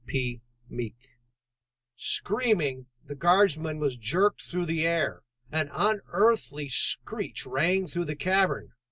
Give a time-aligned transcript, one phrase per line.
[0.71, 0.93] _"][Sidenote:
[1.95, 5.21] Screaming, the guardsman was jerked through the air.
[5.51, 8.71] An unearthly screech rang through the cavern.